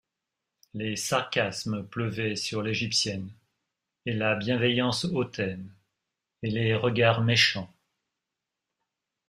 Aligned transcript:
Les 0.73 0.95
sarcasmes 0.95 1.83
pleuvaient 1.85 2.35
sur 2.35 2.63
l’égyptienne, 2.63 3.29
et 4.07 4.13
la 4.13 4.35
bienveillance 4.35 5.05
hautaine, 5.05 5.71
et 6.41 6.49
les 6.49 6.73
regards 6.73 7.21
méchants. 7.21 7.71